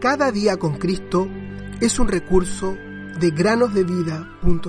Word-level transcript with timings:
Cada 0.00 0.32
día 0.32 0.56
con 0.56 0.78
Cristo 0.78 1.28
es 1.78 1.98
un 1.98 2.08
recurso 2.08 2.74
de 3.20 3.30
granosdevida.cl. 3.32 4.62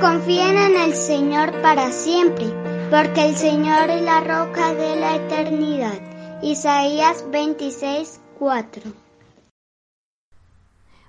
Confíen 0.00 0.58
en 0.58 0.76
el 0.78 0.94
Señor 0.94 1.62
para 1.62 1.92
siempre, 1.92 2.46
porque 2.90 3.28
el 3.28 3.36
Señor 3.36 3.88
es 3.90 4.02
la 4.02 4.18
roca 4.18 4.74
de 4.74 4.96
la 4.96 5.14
eternidad. 5.14 6.40
Isaías 6.42 7.24
26, 7.30 8.20
4. 8.40 8.82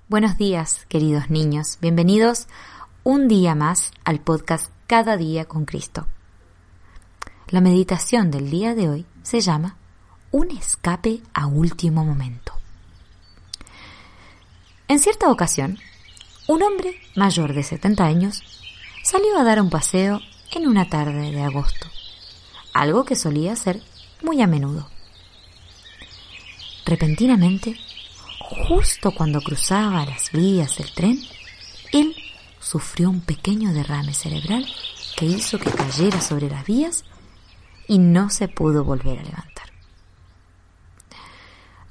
Buenos 0.06 0.38
días, 0.38 0.86
queridos 0.88 1.28
niños. 1.28 1.78
Bienvenidos 1.80 2.46
un 3.02 3.26
día 3.26 3.56
más 3.56 3.90
al 4.04 4.20
podcast 4.20 4.70
Cada 4.86 5.16
día 5.16 5.46
con 5.46 5.64
Cristo. 5.64 6.06
La 7.50 7.60
meditación 7.60 8.30
del 8.30 8.48
día 8.48 8.76
de 8.76 8.88
hoy 8.88 9.06
se 9.24 9.40
llama 9.40 9.76
Un 10.30 10.52
escape 10.52 11.20
a 11.34 11.48
último 11.48 12.04
momento. 12.04 12.52
En 14.86 15.00
cierta 15.00 15.28
ocasión, 15.28 15.76
un 16.46 16.62
hombre 16.62 16.94
mayor 17.16 17.52
de 17.52 17.64
70 17.64 18.04
años 18.04 18.44
salió 19.02 19.36
a 19.36 19.42
dar 19.42 19.60
un 19.60 19.68
paseo 19.68 20.20
en 20.52 20.68
una 20.68 20.88
tarde 20.88 21.32
de 21.32 21.42
agosto, 21.42 21.88
algo 22.72 23.04
que 23.04 23.16
solía 23.16 23.54
hacer 23.54 23.82
muy 24.22 24.40
a 24.42 24.46
menudo. 24.46 24.88
Repentinamente, 26.86 27.76
justo 28.68 29.10
cuando 29.10 29.40
cruzaba 29.40 30.06
las 30.06 30.30
vías 30.30 30.78
del 30.78 30.92
tren, 30.92 31.18
él 31.90 32.14
sufrió 32.60 33.10
un 33.10 33.22
pequeño 33.22 33.72
derrame 33.72 34.14
cerebral 34.14 34.64
que 35.16 35.26
hizo 35.26 35.58
que 35.58 35.72
cayera 35.72 36.20
sobre 36.20 36.48
las 36.48 36.64
vías 36.64 37.04
y 37.90 37.98
no 37.98 38.30
se 38.30 38.46
pudo 38.46 38.84
volver 38.84 39.18
a 39.18 39.24
levantar. 39.24 39.66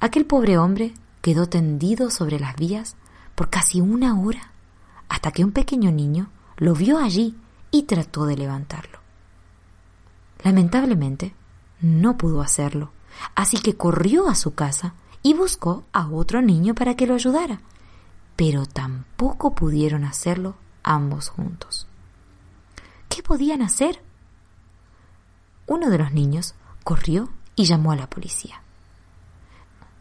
Aquel 0.00 0.24
pobre 0.24 0.56
hombre 0.56 0.94
quedó 1.20 1.46
tendido 1.46 2.08
sobre 2.08 2.40
las 2.40 2.56
vías 2.56 2.96
por 3.34 3.50
casi 3.50 3.82
una 3.82 4.18
hora 4.18 4.50
hasta 5.10 5.30
que 5.30 5.44
un 5.44 5.52
pequeño 5.52 5.92
niño 5.92 6.30
lo 6.56 6.72
vio 6.72 6.96
allí 6.96 7.36
y 7.70 7.82
trató 7.82 8.24
de 8.24 8.38
levantarlo. 8.38 8.98
Lamentablemente, 10.42 11.34
no 11.82 12.16
pudo 12.16 12.40
hacerlo, 12.40 12.92
así 13.34 13.58
que 13.58 13.76
corrió 13.76 14.26
a 14.30 14.36
su 14.36 14.54
casa 14.54 14.94
y 15.22 15.34
buscó 15.34 15.84
a 15.92 16.08
otro 16.08 16.40
niño 16.40 16.74
para 16.74 16.96
que 16.96 17.06
lo 17.06 17.12
ayudara, 17.12 17.60
pero 18.36 18.64
tampoco 18.64 19.54
pudieron 19.54 20.04
hacerlo 20.04 20.54
ambos 20.82 21.28
juntos. 21.28 21.86
¿Qué 23.10 23.22
podían 23.22 23.60
hacer? 23.60 24.02
Uno 25.70 25.88
de 25.88 25.98
los 25.98 26.10
niños 26.10 26.56
corrió 26.82 27.28
y 27.54 27.64
llamó 27.64 27.92
a 27.92 27.96
la 27.96 28.10
policía. 28.10 28.60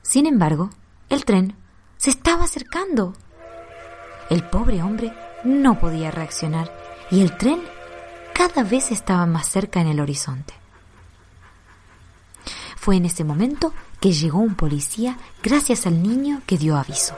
Sin 0.01 0.25
embargo, 0.25 0.71
el 1.09 1.25
tren 1.25 1.55
se 1.95 2.09
estaba 2.09 2.45
acercando. 2.45 3.13
El 4.31 4.43
pobre 4.49 4.81
hombre 4.81 5.13
no 5.43 5.79
podía 5.79 6.09
reaccionar 6.09 6.75
y 7.11 7.21
el 7.21 7.37
tren 7.37 7.61
cada 8.33 8.63
vez 8.63 8.89
estaba 8.89 9.27
más 9.27 9.47
cerca 9.47 9.79
en 9.79 9.89
el 9.89 9.99
horizonte. 9.99 10.55
Fue 12.75 12.95
en 12.95 13.05
ese 13.05 13.23
momento 13.23 13.71
que 14.01 14.11
llegó 14.11 14.39
un 14.39 14.55
policía 14.55 15.19
gracias 15.43 15.85
al 15.85 16.01
niño 16.01 16.41
que 16.47 16.57
dio 16.57 16.77
aviso. 16.77 17.15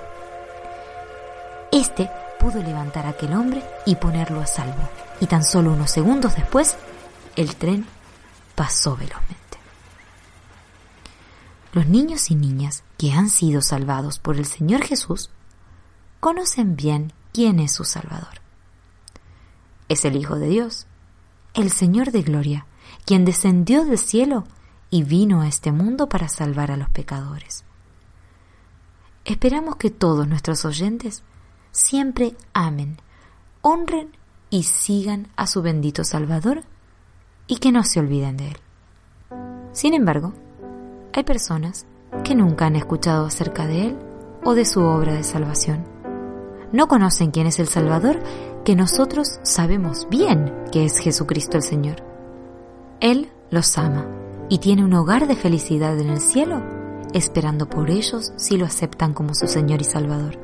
Este 1.71 2.11
pudo 2.37 2.61
levantar 2.61 3.05
a 3.05 3.11
aquel 3.11 3.31
hombre 3.33 3.63
y 3.85 3.95
ponerlo 3.95 4.41
a 4.41 4.45
salvo, 4.45 4.89
y 5.21 5.27
tan 5.27 5.45
solo 5.45 5.71
unos 5.71 5.89
segundos 5.89 6.35
después, 6.35 6.75
el 7.37 7.55
tren 7.55 7.87
pasó 8.61 8.95
velozmente. 8.95 9.57
Los 11.73 11.87
niños 11.87 12.29
y 12.29 12.35
niñas 12.35 12.83
que 12.99 13.11
han 13.11 13.27
sido 13.27 13.63
salvados 13.63 14.19
por 14.19 14.37
el 14.37 14.45
Señor 14.45 14.83
Jesús 14.83 15.31
conocen 16.19 16.75
bien 16.75 17.11
quién 17.33 17.59
es 17.59 17.71
su 17.71 17.85
Salvador. 17.85 18.39
Es 19.89 20.05
el 20.05 20.15
Hijo 20.15 20.35
de 20.35 20.47
Dios, 20.47 20.85
el 21.55 21.71
Señor 21.71 22.11
de 22.11 22.21
Gloria, 22.21 22.67
quien 23.03 23.25
descendió 23.25 23.83
del 23.83 23.97
cielo 23.97 24.43
y 24.91 25.01
vino 25.01 25.41
a 25.41 25.47
este 25.47 25.71
mundo 25.71 26.07
para 26.07 26.29
salvar 26.29 26.69
a 26.69 26.77
los 26.77 26.91
pecadores. 26.91 27.63
Esperamos 29.25 29.77
que 29.77 29.89
todos 29.89 30.27
nuestros 30.27 30.65
oyentes 30.65 31.23
siempre 31.71 32.35
amen, 32.53 32.99
honren 33.63 34.15
y 34.51 34.61
sigan 34.61 35.29
a 35.35 35.47
su 35.47 35.63
bendito 35.63 36.03
Salvador 36.03 36.63
y 37.51 37.57
que 37.57 37.73
no 37.73 37.83
se 37.83 37.99
olviden 37.99 38.37
de 38.37 38.47
Él. 38.47 38.57
Sin 39.73 39.93
embargo, 39.93 40.31
hay 41.11 41.23
personas 41.25 41.85
que 42.23 42.33
nunca 42.33 42.67
han 42.67 42.77
escuchado 42.77 43.25
acerca 43.25 43.67
de 43.67 43.87
Él 43.87 43.97
o 44.45 44.53
de 44.55 44.63
su 44.63 44.79
obra 44.79 45.15
de 45.15 45.23
salvación. 45.25 45.83
No 46.71 46.87
conocen 46.87 47.31
quién 47.31 47.47
es 47.47 47.59
el 47.59 47.67
Salvador, 47.67 48.21
que 48.63 48.77
nosotros 48.77 49.41
sabemos 49.43 50.07
bien 50.09 50.63
que 50.71 50.85
es 50.85 50.99
Jesucristo 50.99 51.57
el 51.57 51.63
Señor. 51.63 51.97
Él 53.01 53.29
los 53.49 53.77
ama 53.77 54.05
y 54.47 54.59
tiene 54.59 54.85
un 54.85 54.93
hogar 54.93 55.27
de 55.27 55.35
felicidad 55.35 55.99
en 55.99 56.09
el 56.09 56.21
cielo, 56.21 56.63
esperando 57.13 57.67
por 57.67 57.89
ellos 57.89 58.31
si 58.37 58.55
lo 58.55 58.65
aceptan 58.65 59.13
como 59.13 59.35
su 59.35 59.47
Señor 59.47 59.81
y 59.81 59.85
Salvador. 59.85 60.39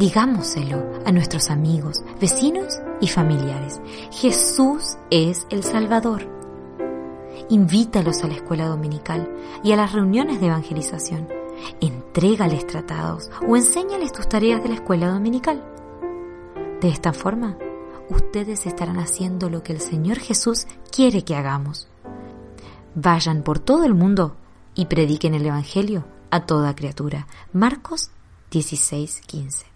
Digámoselo 0.00 0.82
a 1.06 1.12
nuestros 1.12 1.48
amigos, 1.48 1.98
vecinos 2.20 2.80
y 3.00 3.08
familiares. 3.08 3.80
Jesús 4.10 4.96
es 5.10 5.46
el 5.50 5.62
Salvador. 5.64 6.28
Invítalos 7.48 8.22
a 8.24 8.28
la 8.28 8.34
escuela 8.34 8.66
dominical 8.66 9.30
y 9.62 9.72
a 9.72 9.76
las 9.76 9.92
reuniones 9.92 10.40
de 10.40 10.46
evangelización. 10.46 11.28
Entrégales 11.80 12.66
tratados 12.66 13.30
o 13.46 13.56
enséñales 13.56 14.12
tus 14.12 14.28
tareas 14.28 14.62
de 14.62 14.70
la 14.70 14.74
escuela 14.76 15.08
dominical. 15.08 15.64
De 16.80 16.88
esta 16.88 17.12
forma, 17.12 17.56
ustedes 18.10 18.66
estarán 18.66 18.98
haciendo 18.98 19.50
lo 19.50 19.62
que 19.62 19.72
el 19.72 19.80
Señor 19.80 20.18
Jesús 20.18 20.66
quiere 20.90 21.22
que 21.22 21.36
hagamos 21.36 21.88
Vayan 22.94 23.42
por 23.42 23.58
todo 23.58 23.84
el 23.84 23.94
mundo 23.94 24.36
y 24.74 24.86
prediquen 24.86 25.34
el 25.34 25.46
Evangelio 25.46 26.04
a 26.30 26.46
toda 26.46 26.76
criatura. 26.76 27.26
Marcos 27.52 28.10
16:15. 28.52 29.73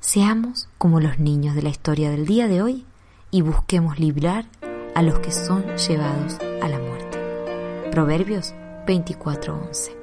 Seamos 0.00 0.68
como 0.78 1.00
los 1.00 1.18
niños 1.18 1.56
de 1.56 1.62
la 1.62 1.70
historia 1.70 2.10
del 2.10 2.24
día 2.24 2.46
de 2.46 2.62
hoy 2.62 2.86
y 3.30 3.42
busquemos 3.42 3.98
librar 3.98 4.46
a 4.94 5.02
los 5.02 5.18
que 5.18 5.32
son 5.32 5.64
llevados 5.76 6.38
a 6.62 6.68
la 6.68 6.78
muerte. 6.78 7.18
Proverbios 7.90 8.54
24:11. 8.86 9.96